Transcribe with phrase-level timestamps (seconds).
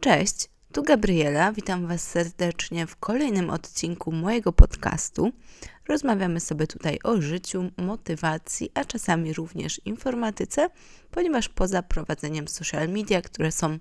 [0.00, 1.52] Cześć, tu Gabriela.
[1.52, 5.32] Witam Was serdecznie w kolejnym odcinku mojego podcastu.
[5.88, 10.68] Rozmawiamy sobie tutaj o życiu, motywacji, a czasami również informatyce,
[11.10, 13.78] ponieważ poza prowadzeniem social media, które są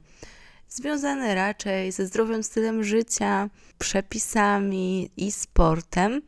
[0.70, 6.22] związane raczej ze zdrowym stylem życia, przepisami i sportem,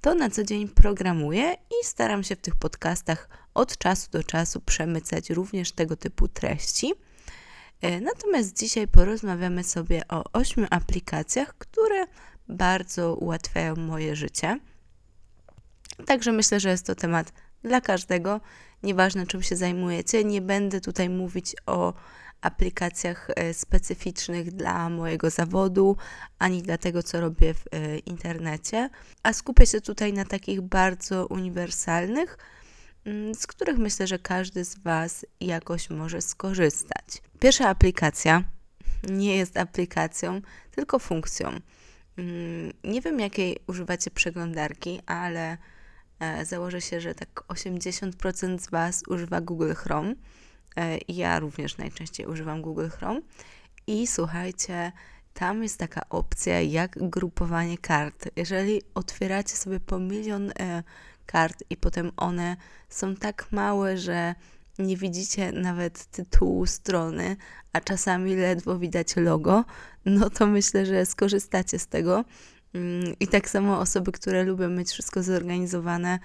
[0.00, 4.60] to na co dzień programuję i staram się w tych podcastach od czasu do czasu
[4.60, 6.92] przemycać również tego typu treści.
[7.80, 12.06] E, natomiast dzisiaj porozmawiamy sobie o ośmiu aplikacjach, które
[12.48, 14.58] bardzo ułatwiają moje życie.
[16.06, 18.40] Także myślę, że jest to temat dla każdego.
[18.82, 21.94] Nieważne, czym się zajmujecie, nie będę tutaj mówić o
[22.40, 25.96] aplikacjach e, specyficznych dla mojego zawodu,
[26.38, 28.90] ani dla tego, co robię w e, internecie,
[29.22, 32.38] a skupię się tutaj na takich bardzo uniwersalnych,
[33.34, 37.22] z których myślę, że każdy z Was jakoś może skorzystać.
[37.40, 38.44] Pierwsza aplikacja
[39.08, 41.48] nie jest aplikacją, tylko funkcją.
[42.18, 45.58] Mm, nie wiem, jakiej używacie przeglądarki, ale
[46.20, 50.14] e, założę się, że tak 80% z Was używa Google Chrome.
[50.76, 53.20] E, ja również najczęściej używam Google Chrome.
[53.86, 54.92] I słuchajcie,
[55.34, 58.28] tam jest taka opcja jak grupowanie kart.
[58.36, 60.82] Jeżeli otwieracie sobie po milion e,
[61.26, 62.56] kart i potem one
[62.88, 64.34] są tak małe, że
[64.78, 67.36] nie widzicie nawet tytułu strony,
[67.72, 69.64] a czasami ledwo widać logo,
[70.04, 72.24] no to myślę, że skorzystacie z tego.
[72.74, 76.18] Mm, I tak samo osoby, które lubią mieć wszystko zorganizowane,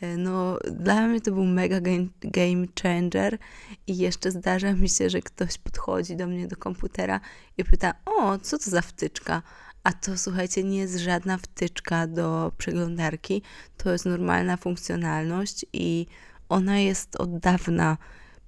[0.00, 3.38] e, no dla mnie to był mega game, game changer
[3.86, 7.20] i jeszcze zdarza mi się, że ktoś podchodzi do mnie do komputera
[7.58, 9.42] i pyta, o, co to za wtyczka?
[9.86, 13.42] A to słuchajcie, nie jest żadna wtyczka do przeglądarki,
[13.76, 16.06] to jest normalna funkcjonalność i
[16.48, 17.96] ona jest od dawna.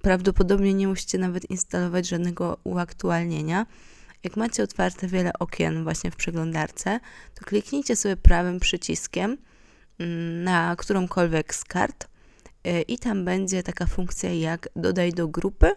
[0.01, 3.65] Prawdopodobnie nie musicie nawet instalować żadnego uaktualnienia.
[4.23, 6.99] Jak macie otwarte wiele okien właśnie w przeglądarce,
[7.35, 9.37] to kliknijcie sobie prawym przyciskiem
[9.99, 12.07] mm, na którąkolwiek z kart
[12.67, 15.71] y, i tam będzie taka funkcja jak dodaj do grupy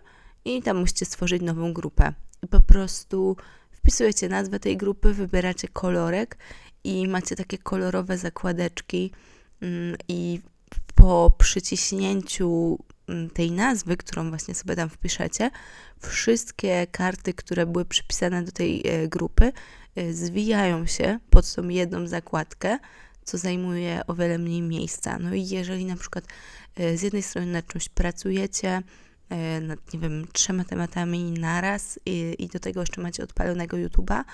[0.44, 2.12] i tam musicie stworzyć nową grupę.
[2.42, 3.36] I po prostu
[3.82, 6.36] wpisujecie nazwę tej grupy, wybieracie kolorek
[6.84, 9.12] i macie takie kolorowe zakładeczki
[9.60, 10.40] mm, i
[10.94, 12.78] po przyciśnięciu
[13.08, 15.50] mm, tej nazwy, którą właśnie sobie tam wpiszecie,
[15.98, 19.52] wszystkie karty, które były przypisane do tej e, grupy,
[19.96, 22.78] e, zwijają się pod tą jedną zakładkę,
[23.24, 25.18] co zajmuje o wiele mniej miejsca.
[25.18, 26.24] No i jeżeli na przykład
[26.76, 28.82] e, z jednej strony nad czymś pracujecie,
[29.60, 34.24] nad, nie wiem, trzema tematami naraz i, i do tego jeszcze macie odpalonego YouTube'a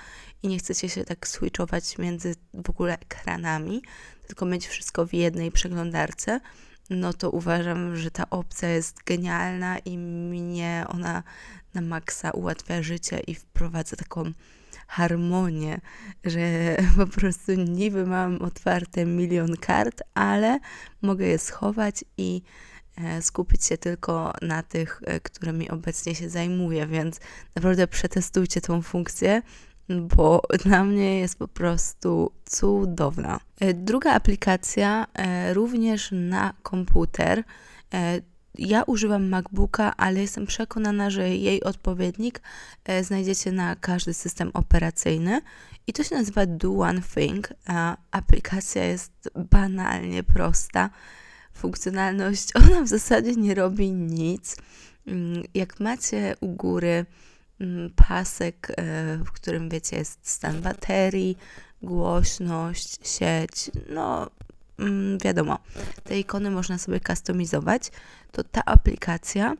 [0.43, 3.81] i nie chcecie się tak switchować między w ogóle ekranami,
[4.27, 6.39] tylko mieć wszystko w jednej przeglądarce,
[6.89, 11.23] no to uważam, że ta opcja jest genialna i mnie ona
[11.73, 14.31] na maksa ułatwia życie i wprowadza taką
[14.87, 15.81] harmonię,
[16.23, 16.39] że
[16.97, 20.59] po prostu niby mam otwarte milion kart, ale
[21.01, 22.68] mogę je schować i e,
[23.21, 27.19] skupić się tylko na tych, e, którymi obecnie się zajmuję, więc
[27.55, 29.41] naprawdę przetestujcie tą funkcję
[29.89, 33.39] bo dla mnie jest po prostu cudowna.
[33.59, 37.43] E, druga aplikacja e, również na komputer.
[37.93, 38.21] E,
[38.55, 42.41] ja używam MacBooka, ale jestem przekonana, że jej odpowiednik
[43.01, 45.41] znajdziecie na każdy system operacyjny
[45.87, 47.53] i to się nazywa Do One Thing.
[48.11, 50.89] Aplikacja jest banalnie prosta.
[51.53, 54.55] Funkcjonalność, ona w zasadzie nie robi nic.
[55.07, 57.05] Mm, jak macie u góry
[57.59, 61.37] Mm, pasek, e, w którym wiecie jest stan baterii,
[61.81, 64.29] głośność, sieć, no
[64.79, 65.59] mm, wiadomo,
[66.03, 67.91] te ikony można sobie kustomizować,
[68.31, 69.53] to ta aplikacja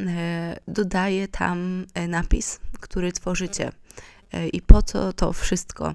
[0.00, 3.72] e, dodaje tam e, napis, który tworzycie.
[4.52, 5.94] I po co to wszystko?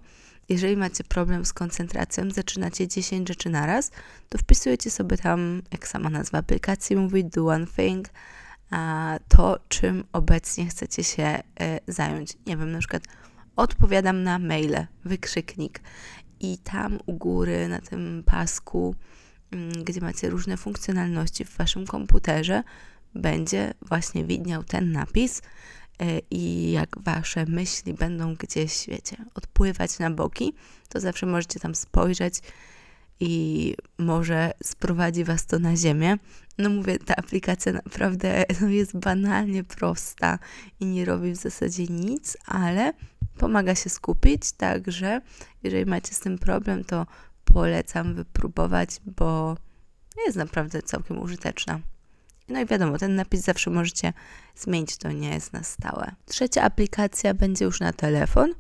[0.49, 3.91] Jeżeli macie problem z koncentracją, zaczynacie 10 rzeczy naraz,
[4.29, 8.07] to wpisujecie sobie tam, jak sama nazwa aplikacji mówi, do one thing,
[9.27, 11.43] to, czym obecnie chcecie się e,
[11.87, 12.37] zająć.
[12.47, 13.03] Nie wiem, na przykład
[13.55, 15.81] odpowiadam na maile, wykrzyknik
[16.39, 18.95] i tam u góry na tym pasku,
[19.51, 22.63] mm, gdzie macie różne funkcjonalności w waszym komputerze,
[23.15, 25.41] będzie właśnie widniał ten napis
[26.31, 30.53] i jak wasze myśli będą gdzieś, wiecie, odpływać na boki,
[30.89, 32.41] to zawsze możecie tam spojrzeć
[33.19, 36.17] i może sprowadzi Was to na ziemię.
[36.57, 40.39] No mówię, ta aplikacja naprawdę no, jest banalnie prosta
[40.79, 42.93] i nie robi w zasadzie nic, ale
[43.37, 45.21] pomaga się skupić, także
[45.63, 47.05] jeżeli macie z tym problem, to
[47.45, 49.57] polecam wypróbować, bo
[50.25, 51.79] jest naprawdę całkiem użyteczna.
[52.49, 54.13] No i wiadomo, ten napis zawsze możecie
[54.55, 56.11] zmienić, to nie jest na stałe.
[56.25, 58.53] Trzecia aplikacja będzie już na telefon.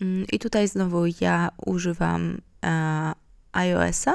[0.00, 3.12] Mm, I tutaj znowu ja używam e,
[3.52, 4.14] iOS-a,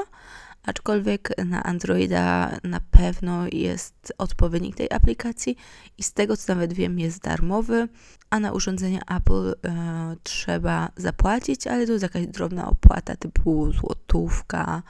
[0.62, 5.56] aczkolwiek na Androida na pewno jest odpowiednik tej aplikacji
[5.98, 7.88] i z tego co nawet wiem jest darmowy,
[8.30, 14.82] a na urządzenie Apple e, trzeba zapłacić, ale to jest jakaś drobna opłata typu złotówka,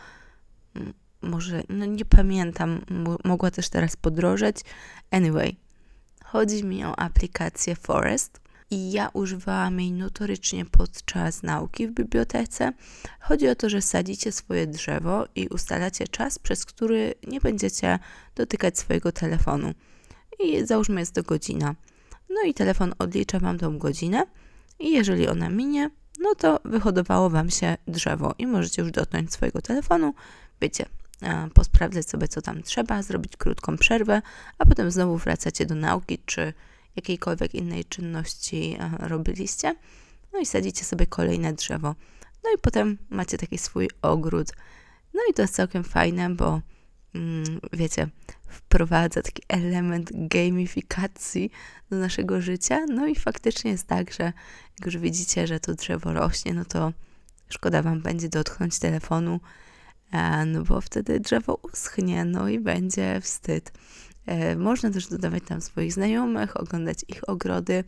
[1.23, 2.81] może, no nie pamiętam,
[3.25, 4.57] mogła też teraz podrożeć.
[5.11, 5.57] Anyway,
[6.25, 12.73] chodzi mi o aplikację Forest i ja używałam jej notorycznie podczas nauki w bibliotece.
[13.21, 17.99] Chodzi o to, że sadzicie swoje drzewo i ustalacie czas, przez który nie będziecie
[18.35, 19.75] dotykać swojego telefonu.
[20.41, 21.75] I załóżmy jest to godzina.
[22.31, 24.27] No i telefon odlicza Wam tą godzinę
[24.79, 25.91] i jeżeli ona minie,
[26.21, 30.15] no to wyhodowało Wam się drzewo i możecie już dotknąć swojego telefonu.
[30.61, 30.87] Wiecie,
[31.55, 34.23] posprawdzać sobie, co tam trzeba, zrobić krótką przerwę,
[34.59, 36.53] a potem znowu wracacie do nauki czy
[36.97, 39.75] jakiejkolwiek innej czynności robiliście.
[40.33, 41.95] No i sadzicie sobie kolejne drzewo.
[42.45, 44.53] No i potem macie taki swój ogród.
[45.15, 46.61] No i to jest całkiem fajne, bo
[47.15, 48.09] mm, wiecie,
[48.49, 51.51] wprowadza taki element gamifikacji
[51.91, 52.87] do naszego życia.
[52.89, 54.25] No i faktycznie jest tak, że
[54.79, 56.93] jak już widzicie, że to drzewo rośnie, no to
[57.49, 59.41] szkoda wam będzie dotknąć telefonu, E,
[60.47, 63.73] no bo wtedy drzewo uschnie, no i będzie wstyd.
[64.27, 67.85] E, można też dodawać tam swoich znajomych, oglądać ich ogrody.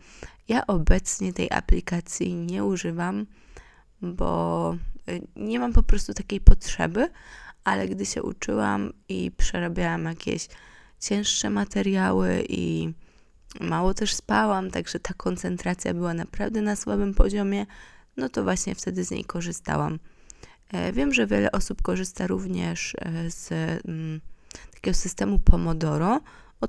[0.49, 3.27] Ja obecnie tej aplikacji nie używam,
[4.03, 4.77] bo
[5.09, 7.09] e, nie mam po prostu takiej potrzeby,
[7.65, 10.49] ale gdy się uczyłam i przerabiałam jakieś
[11.01, 12.93] cięższe materiały i
[13.61, 17.67] mało też spałam, także ta koncentracja była naprawdę na słabym poziomie,
[18.17, 19.99] no to właśnie wtedy z niej korzystałam.
[20.73, 23.53] E, wiem, że wiele osób korzysta również e, z
[23.89, 24.21] mm,
[24.75, 26.21] takiego systemu Pomodoro.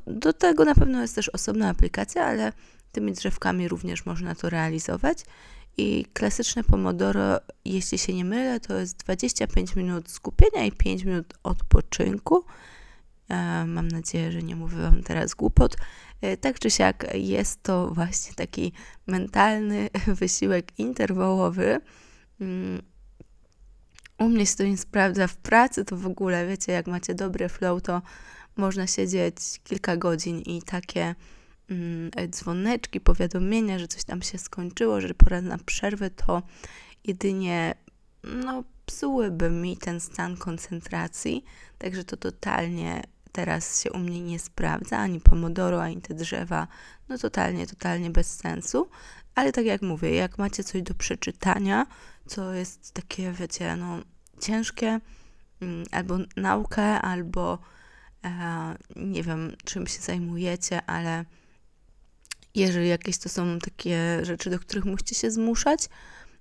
[0.07, 2.53] Do tego na pewno jest też osobna aplikacja, ale
[2.91, 5.25] tymi drzewkami również można to realizować.
[5.77, 11.33] I klasyczne Pomodoro, jeśli się nie mylę, to jest 25 minut skupienia i 5 minut
[11.43, 12.45] odpoczynku.
[13.29, 15.75] E, mam nadzieję, że nie mówię Wam teraz głupot.
[16.41, 18.71] Tak czy siak, jest to właśnie taki
[19.07, 19.89] mentalny
[20.21, 21.81] wysiłek interwałowy.
[24.21, 25.27] U mnie się to nie sprawdza.
[25.27, 28.01] W pracy to w ogóle, wiecie, jak macie dobry flow, to
[28.55, 31.15] można siedzieć kilka godzin i takie
[31.69, 36.41] mm, dzwoneczki, powiadomienia, że coś tam się skończyło, że pora na przerwę, to
[37.03, 37.75] jedynie
[38.23, 41.43] no, psułyby mi ten stan koncentracji.
[41.77, 46.67] Także to totalnie teraz się u mnie nie sprawdza, ani pomodoro, ani te drzewa,
[47.09, 48.89] no totalnie, totalnie bez sensu.
[49.35, 51.85] Ale tak jak mówię, jak macie coś do przeczytania,
[52.27, 53.99] co jest takie, wiecie, no
[54.39, 54.99] ciężkie,
[55.61, 57.59] mm, albo naukę, albo
[58.23, 61.25] e, nie wiem, czym się zajmujecie, ale
[62.55, 65.89] jeżeli jakieś to są takie rzeczy, do których musicie się zmuszać,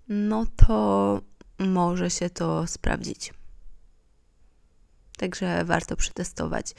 [0.09, 1.21] no to
[1.59, 3.33] może się to sprawdzić.
[5.17, 6.75] Także warto przetestować.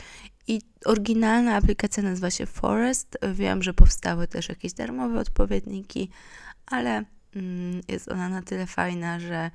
[0.48, 3.18] I oryginalna aplikacja nazywa się Forest.
[3.34, 6.10] Wiem, że powstały też jakieś darmowe odpowiedniki,
[6.66, 7.06] ale
[7.88, 9.52] jest ona na tyle fajna, że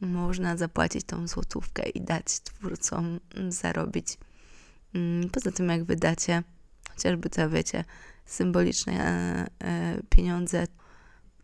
[0.00, 4.18] można zapłacić tą złotówkę i dać twórcom zarobić.
[4.94, 6.42] Mm, poza tym, jak wydacie
[6.96, 7.84] chociażby te, wiecie,
[8.26, 10.66] symboliczne e, e, pieniądze,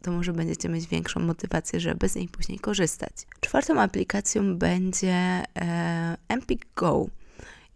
[0.03, 3.13] to może będziecie mieć większą motywację, żeby z niej później korzystać.
[3.41, 7.07] Czwartą aplikacją będzie e, Empik Go.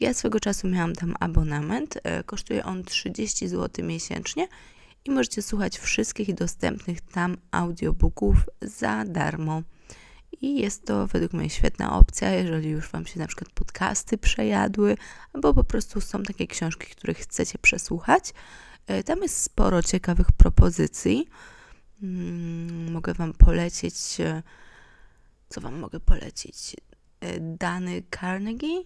[0.00, 1.98] Ja swego czasu miałam tam abonament.
[2.26, 4.48] Kosztuje on 30 zł miesięcznie
[5.06, 9.62] i możecie słuchać wszystkich dostępnych tam audiobooków za darmo.
[10.40, 14.96] I jest to według mnie świetna opcja, jeżeli już Wam się na przykład podcasty przejadły,
[15.32, 18.34] albo po prostu są takie książki, które chcecie przesłuchać.
[18.86, 21.28] E, tam jest sporo ciekawych propozycji.
[22.02, 24.42] Mm, mogę Wam polecić, e,
[25.48, 26.76] co Wam mogę polecić?
[27.20, 28.84] E, Dany Carnegie,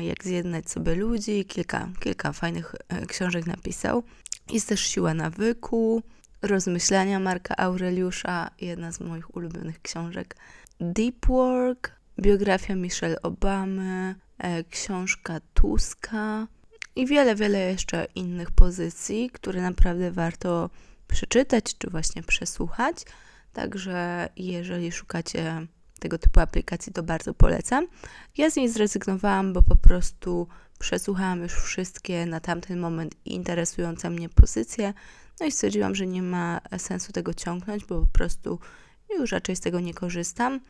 [0.00, 2.74] jak zjednać sobie ludzi, kilka, kilka fajnych
[3.08, 4.02] książek napisał.
[4.52, 6.02] Jest też Siła nawyku,
[6.42, 10.36] Rozmyślania Marka Aureliusza, jedna z moich ulubionych książek.
[10.80, 16.46] Deep Work, biografia Michelle Obamy, e, książka Tuska
[16.96, 20.70] i wiele, wiele jeszcze innych pozycji, które naprawdę warto
[21.08, 22.96] przeczytać czy właśnie przesłuchać.
[23.52, 25.66] Także jeżeli szukacie
[26.00, 27.86] tego typu aplikacji, to bardzo polecam.
[28.36, 30.48] Ja z niej zrezygnowałam, bo po prostu
[30.80, 34.94] przesłuchałam już wszystkie na tamten moment interesujące mnie pozycje,
[35.40, 38.58] no i stwierdziłam, że nie ma sensu tego ciągnąć, bo po prostu
[39.18, 40.60] już raczej z tego nie korzystam.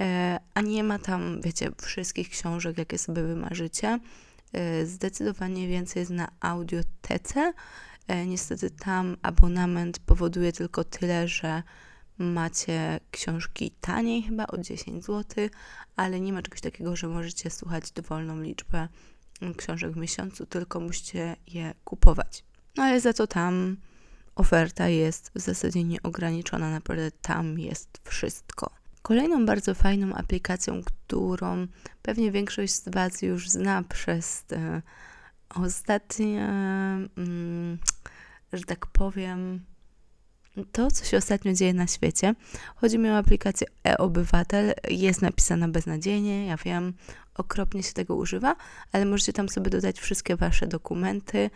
[0.00, 3.98] E, a nie ma tam, wiecie, wszystkich książek, jakie sobie wymarzycie.
[4.52, 7.52] e, zdecydowanie więcej jest na audiotece.
[8.08, 11.62] E, niestety tam abonament powoduje tylko tyle, że
[12.18, 15.48] macie książki taniej, chyba o 10 zł,
[15.96, 18.88] ale nie ma czegoś takiego, że możecie słuchać dowolną liczbę
[19.56, 22.44] książek w miesiącu, tylko musicie je kupować.
[22.76, 23.76] No ale za to tam
[24.34, 28.70] oferta jest w zasadzie nieograniczona, naprawdę tam jest wszystko.
[29.02, 31.66] Kolejną bardzo fajną aplikacją, którą
[32.02, 34.82] pewnie większość z Was już zna przez te
[35.54, 36.44] ostatnie,
[37.16, 37.78] mm,
[38.52, 39.60] że tak powiem,
[40.72, 42.34] to, co się ostatnio dzieje na świecie.
[42.76, 44.74] Chodzi mi o aplikację e-obywatel.
[44.90, 46.94] Jest napisana beznadziejnie, ja wiem,
[47.34, 48.56] okropnie się tego używa,
[48.92, 51.50] ale możecie tam sobie dodać wszystkie wasze dokumenty,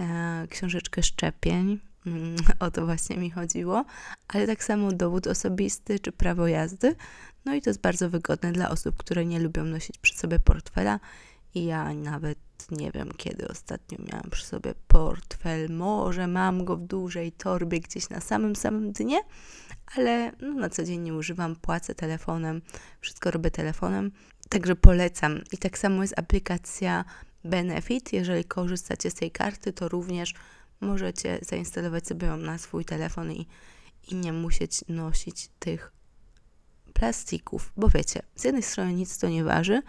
[0.00, 3.84] e, książeczkę szczepień, mm, o to właśnie mi chodziło,
[4.28, 6.96] ale tak samo dowód osobisty czy prawo jazdy.
[7.44, 11.00] No i to jest bardzo wygodne dla osób, które nie lubią nosić przy sobie portfela.
[11.54, 12.38] I ja nawet
[12.70, 15.70] nie wiem, kiedy ostatnio miałam przy sobie portfel.
[15.70, 19.20] Może mam go w dużej torbie gdzieś na samym samym dnie,
[19.96, 22.62] ale no, na co dzień nie używam, płacę telefonem,
[23.00, 24.10] wszystko robię telefonem.
[24.50, 25.40] Także polecam.
[25.52, 27.04] I tak samo jest aplikacja
[27.44, 28.12] Benefit.
[28.12, 30.34] Jeżeli korzystacie z tej karty, to również
[30.80, 33.46] możecie zainstalować sobie ją na swój telefon i,
[34.08, 35.92] i nie musieć nosić tych
[36.92, 39.82] plastików, bo wiecie, z jednej strony nic to nie waży,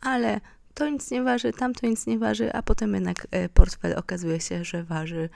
[0.00, 0.40] ale
[0.74, 4.64] to nic nie waży, tamto nic nie waży, a potem jednak e, portfel okazuje się,
[4.64, 5.28] że waży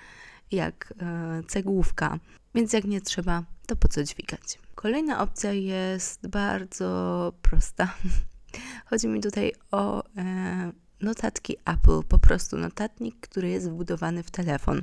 [0.50, 2.18] jak e, cegłówka.
[2.54, 4.58] Więc jak nie trzeba, to po co dźwigać?
[4.74, 7.94] Kolejna opcja jest bardzo prosta.
[8.86, 14.82] Chodzi mi tutaj o e, notatki Apple, po prostu notatnik, który jest wbudowany w telefon.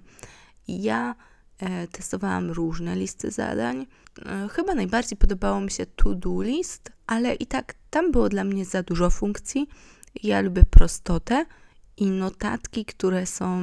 [0.68, 1.16] Ja
[1.60, 3.86] e, testowałam różne listy zadań.
[4.26, 8.66] E, chyba najbardziej podobało mi się to-do list, ale i tak tam było dla mnie
[8.66, 9.70] za dużo funkcji.
[10.24, 11.46] Ja lubię prostotę
[11.98, 13.62] i notatki, które są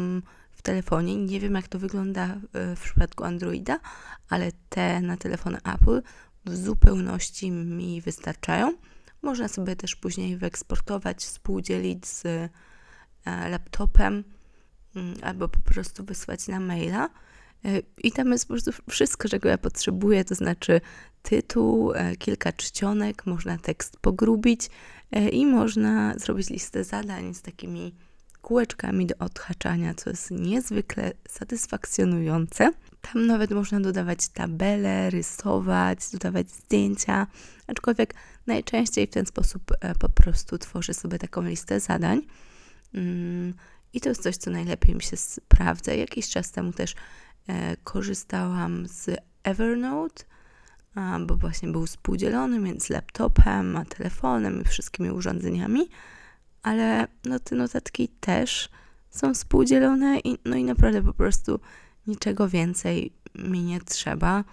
[0.52, 1.17] w telefonie.
[1.17, 3.81] Nie wiem, jak to wygląda w przypadku Androida,
[4.29, 6.02] ale te na telefony Apple
[6.45, 8.75] w zupełności mi wystarczają.
[9.23, 12.49] Można sobie też później wyeksportować, współdzielić z e,
[13.50, 14.25] laptopem
[14.97, 17.11] mm, albo po prostu wysłać na maila.
[17.65, 20.81] E, I tam jest po prostu wszystko, czego ja potrzebuję, to znaczy
[21.23, 24.71] tytuł, e, kilka czcionek, można tekst pogrubić
[25.33, 27.95] i można zrobić listę zadań z takimi
[28.43, 32.73] kółeczkami do odhaczania, co jest niezwykle satysfakcjonujące.
[33.00, 37.26] Tam nawet można dodawać tabele, rysować, dodawać zdjęcia,
[37.66, 38.14] aczkolwiek
[38.47, 42.23] najczęściej w ten sposób e, po prostu tworzę sobie taką listę zadań.
[42.95, 43.54] Mm,
[43.92, 45.95] I to jest coś, co najlepiej mi się sprawdza.
[45.95, 46.95] Jakiś czas temu też
[47.49, 49.11] e, korzystałam z
[49.42, 50.25] Evernote,
[51.26, 55.88] bo właśnie był współdzielony między laptopem, a telefonem i wszystkimi urządzeniami,
[56.62, 58.69] ale no, te notatki też
[59.11, 61.61] są współdzielone i, no i naprawdę po prostu
[62.11, 64.45] niczego więcej mi nie trzeba,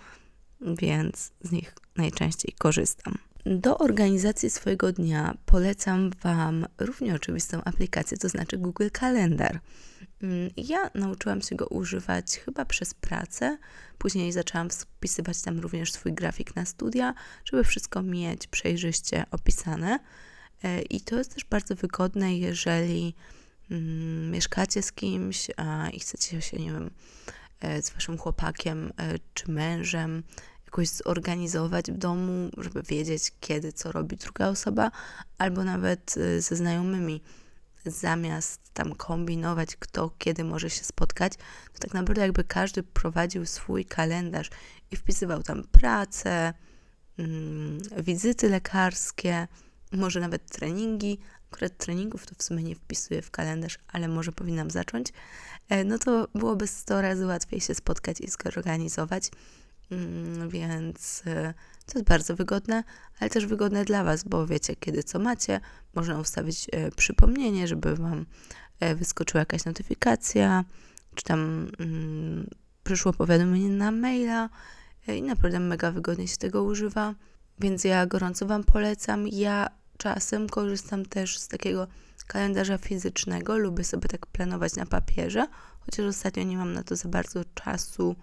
[0.62, 3.18] więc z nich najczęściej korzystam.
[3.46, 9.60] Do organizacji swojego dnia polecam Wam równie oczywistą aplikację, to znaczy Google Kalendar.
[10.22, 13.58] Mm, ja nauczyłam się go używać chyba przez pracę,
[13.98, 17.14] później zaczęłam wpisywać tam również swój grafik na studia,
[17.46, 20.00] żeby wszystko mieć przejrzyście opisane.
[20.64, 23.16] E, I to jest też bardzo wygodne, jeżeli
[23.72, 25.48] mm, mieszkacie z kimś
[25.94, 26.90] i chcecie się, nie wiem,
[27.82, 30.24] z waszym chłopakiem e, czy mężem
[30.66, 34.92] jakoś zorganizować w domu, żeby wiedzieć, kiedy co robi druga osoba,
[35.38, 37.22] albo nawet ze znajomymi.
[37.86, 41.34] Zamiast tam kombinować, kto kiedy może się spotkać,
[41.74, 44.50] to tak naprawdę jakby każdy prowadził swój kalendarz
[44.92, 46.54] i wpisywał tam pracę,
[47.18, 49.48] mm, wizyty lekarskie,
[49.92, 51.20] może nawet treningi.
[51.51, 55.08] Akurat treningów to w sumie nie wpisuję w kalendarz, ale może powinnam zacząć.
[55.70, 59.32] E, no to byłoby 100 razy łatwiej się spotkać i zorganizować.
[59.92, 61.54] Mm, więc e,
[61.86, 62.84] to jest bardzo wygodne,
[63.20, 65.60] ale też wygodne dla Was, bo wiecie, kiedy co macie,
[65.96, 68.25] można ustawić e, przypomnienie, żeby Wam
[68.96, 70.63] wyskoczyła jakaś notyfikacja,
[71.16, 72.50] czy tam mm,
[72.84, 74.50] przyszło powiadomienie na maila
[75.08, 77.16] i naprawdę mega wygodnie się tego używa.
[77.60, 79.27] Więc ja gorąco Wam polecam.
[79.27, 81.88] Ja czasem korzystam też z takiego
[82.27, 83.58] kalendarza fizycznego.
[83.58, 85.48] Lubię sobie tak planować na papierze,
[85.80, 88.16] chociaż ostatnio nie mam na to za bardzo czasu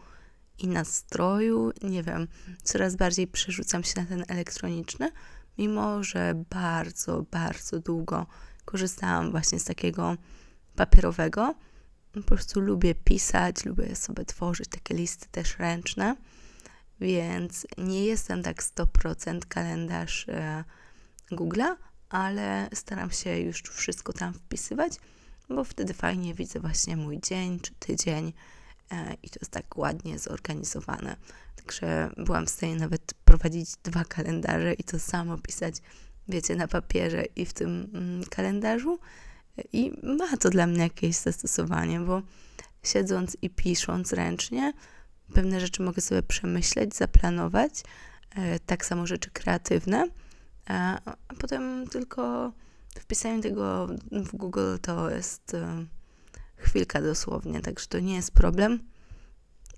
[0.59, 1.73] i nastroju.
[1.83, 2.29] Nie wiem,
[2.63, 5.11] coraz bardziej przerzucam się na ten elektroniczny,
[5.59, 8.27] mimo że bardzo, bardzo długo
[8.65, 10.17] korzystałam właśnie z takiego
[10.77, 11.55] papierowego.
[12.13, 16.17] Po prostu lubię pisać, lubię sobie tworzyć takie listy też ręczne
[17.01, 20.65] więc nie jestem tak 100% kalendarz e,
[21.37, 21.77] Google'a,
[22.09, 24.93] ale staram się już wszystko tam wpisywać.
[25.49, 28.33] bo wtedy fajnie widzę właśnie mój dzień czy tydzień
[28.91, 31.17] e, i to jest tak ładnie zorganizowane.
[31.57, 35.75] Także byłam w stanie nawet prowadzić dwa kalendarze i to samo pisać,
[36.29, 38.99] wiecie, na papierze i w tym mm, kalendarzu.
[39.73, 42.23] I ma to dla mnie jakieś zastosowanie, bo
[42.83, 44.73] siedząc i pisząc ręcznie,
[45.35, 47.83] pewne rzeczy mogę sobie przemyśleć, zaplanować,
[48.35, 50.09] e, tak samo rzeczy kreatywne,
[50.67, 51.01] a,
[51.39, 52.53] potem tylko
[52.99, 55.87] wpisanie tego w Google to jest e,
[56.57, 58.81] chwilka dosłownie, także to nie jest problem.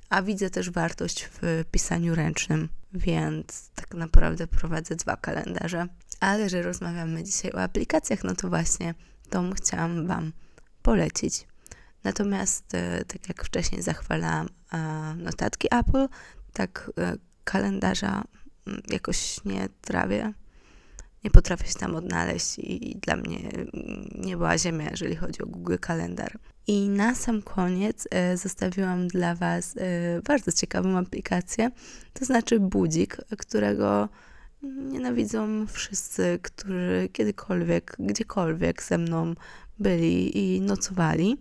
[0.08, 5.86] A widzę też wartość w pisaniu ręcznym, więc tak naprawdę prowadzę dwa kalendarze.
[6.20, 8.94] Ale że rozmawiamy dzisiaj o aplikacjach, no to właśnie
[9.30, 10.32] tą chciałam Wam
[10.82, 11.46] polecić.
[12.04, 14.78] Natomiast, e, tak jak wcześniej zachwalałam e,
[15.14, 16.08] notatki Apple,
[16.52, 16.90] tak
[17.44, 18.24] kalendarza
[18.66, 20.32] mm, jakoś nie trawię.
[21.26, 25.46] Nie potrafię się tam odnaleźć i dla mnie mm, nie była ziemia, jeżeli chodzi o
[25.46, 26.38] Google Kalendar.
[26.66, 29.74] I na sam koniec zostawiłam dla Was
[30.24, 31.70] bardzo ciekawą aplikację,
[32.12, 34.08] to znaczy budzik, którego
[34.62, 39.34] nienawidzą wszyscy, którzy kiedykolwiek, gdziekolwiek ze mną
[39.78, 41.36] byli i nocowali.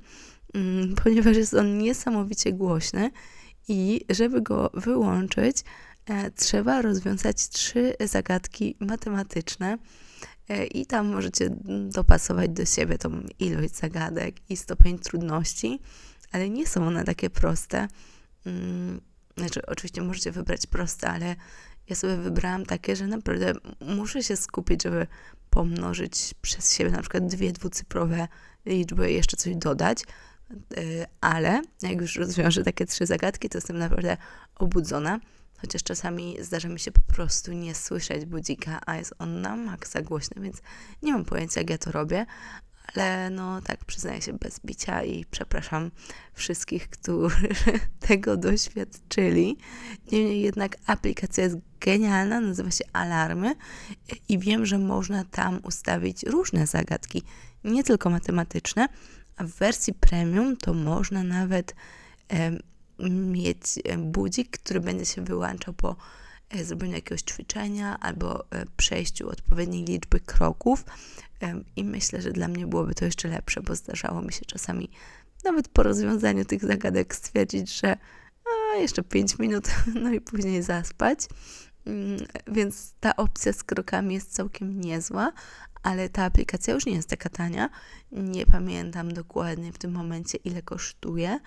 [0.53, 3.11] Mm, ponieważ jest on niesamowicie głośny
[3.67, 5.63] i żeby go wyłączyć, e,
[6.35, 9.77] trzeba rozwiązać trzy zagadki matematyczne.
[10.49, 11.49] E, I tam możecie
[11.89, 15.79] dopasować do siebie tą ilość zagadek i stopień trudności,
[16.31, 17.87] ale nie są one takie proste.
[18.45, 19.01] Mm,
[19.37, 21.35] znaczy, oczywiście możecie wybrać proste, ale
[21.89, 25.07] ja sobie wybrałam takie, że naprawdę muszę się skupić, żeby
[25.49, 28.27] pomnożyć przez siebie na przykład dwie dwucyfrowe
[28.65, 30.03] liczby i jeszcze coś dodać,
[30.77, 34.17] Y, ale jak już rozwiążę takie trzy zagadki, to jestem naprawdę
[34.55, 35.19] obudzona.
[35.57, 40.01] Chociaż czasami zdarza mi się po prostu nie słyszeć budzika, a jest on na maksa
[40.01, 40.61] głośny, więc
[41.01, 42.25] nie mam pojęcia, jak ja to robię.
[42.95, 45.91] Ale no tak, przyznaję się bez bicia i przepraszam
[46.33, 47.49] wszystkich, którzy
[47.99, 49.57] tego doświadczyli.
[50.11, 53.55] Niemniej jednak aplikacja jest genialna, nazywa się Alarmy
[54.29, 57.23] i wiem, że można tam ustawić różne zagadki,
[57.63, 58.87] nie tylko matematyczne,
[59.37, 61.75] a w wersji premium to można nawet
[62.99, 63.59] mieć
[63.97, 65.95] budzik, który będzie się wyłączał po
[66.49, 70.85] e, zrobieniu jakiegoś ćwiczenia albo e, przejściu odpowiedniej liczby kroków.
[71.41, 74.89] E, I myślę, że dla mnie byłoby to jeszcze lepsze, bo zdarzało mi się czasami
[75.43, 77.97] nawet po rozwiązaniu tych zagadek stwierdzić, że
[78.45, 79.67] a, jeszcze 5 minut,
[80.03, 81.19] no i później zaspać.
[81.85, 85.31] Mm, więc ta opcja z krokami jest całkiem niezła,
[85.83, 87.69] ale ta aplikacja już nie jest taka tania.
[88.11, 91.39] Nie pamiętam dokładnie w tym momencie, ile kosztuje,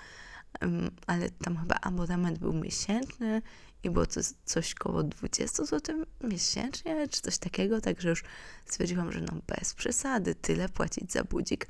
[1.07, 3.43] ale tam chyba abonament był miesięczny
[3.83, 8.25] i było to coś koło 20 zł miesięcznie, czy coś takiego, także już
[8.67, 11.67] stwierdziłam, że no bez przesady, tyle płacić za budzik.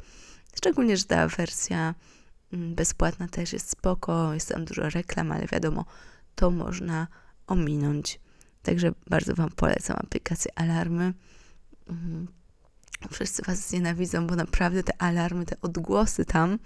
[0.56, 1.94] Szczególnie, że ta wersja
[2.52, 5.84] bezpłatna też jest spoko, jest tam dużo reklam, ale wiadomo,
[6.34, 7.06] to można
[7.46, 8.20] ominąć.
[8.62, 11.14] Także bardzo Wam polecam aplikację Alarmy.
[13.10, 16.58] Wszyscy Was nienawidzą, bo naprawdę te alarmy, te odgłosy tam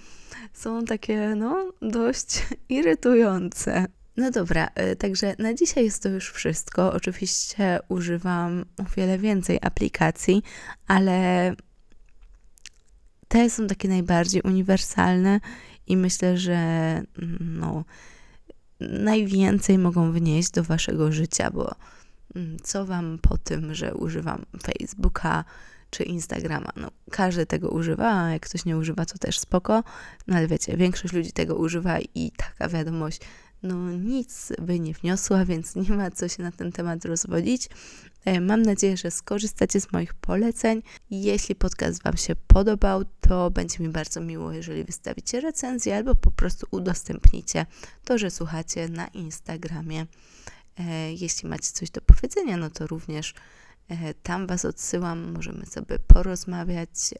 [0.52, 3.86] są takie, no, dość irytujące.
[4.16, 6.92] No dobra, y, także na dzisiaj jest to już wszystko.
[6.92, 10.42] Oczywiście używam o wiele więcej aplikacji,
[10.86, 11.52] ale
[13.28, 15.40] te są takie najbardziej uniwersalne
[15.86, 16.58] i myślę, że
[17.40, 17.84] no,
[18.80, 21.74] najwięcej mogą wnieść do waszego życia, bo
[22.36, 25.44] mm, co wam po tym, że używam Facebooka
[25.92, 26.70] czy Instagrama?
[26.76, 29.84] No, każdy tego używa, a jak ktoś nie używa, to też spoko,
[30.26, 33.20] no ale wiecie, większość ludzi tego używa i taka wiadomość
[33.62, 37.68] no nic by nie wniosła, więc nie ma co się na ten temat rozwodzić.
[38.24, 40.82] E, mam nadzieję, że skorzystacie z moich poleceń.
[41.10, 46.30] Jeśli podcast Wam się podobał, to będzie mi bardzo miło, jeżeli wystawicie recenzję albo po
[46.30, 47.66] prostu udostępnicie
[48.04, 50.06] to, że słuchacie na Instagramie.
[50.78, 53.34] E, jeśli macie coś do powiedzenia, no to również
[54.22, 57.14] tam Was odsyłam, możemy sobie porozmawiać.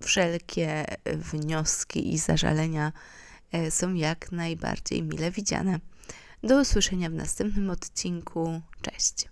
[0.00, 2.92] Wszelkie wnioski i zażalenia
[3.70, 5.80] są jak najbardziej mile widziane.
[6.42, 8.60] Do usłyszenia w następnym odcinku.
[8.82, 9.26] Cześć.